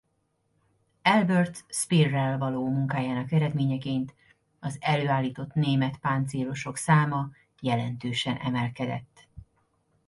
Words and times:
Albert 1.03 1.65
Speerrel 1.69 2.37
való 2.37 2.69
munkájának 2.69 3.31
eredményeként 3.31 4.13
az 4.59 4.77
előállított 4.79 5.53
német 5.53 5.97
páncélosok 5.97 6.77
száma 6.77 7.29
jelentősen 7.61 8.37
emelkedett. 8.37 9.27